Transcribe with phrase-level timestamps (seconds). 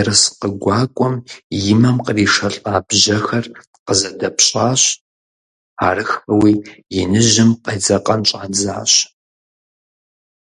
[0.00, 1.14] Ерыскъы гуакӀуэм
[1.72, 3.44] и мэм къришэлӀа бжьэхэр
[3.84, 4.82] къызэдэпщӀащ,
[5.86, 6.52] арыххэуи
[7.00, 8.92] иныжьым къедзэкъэн щӀадзащ.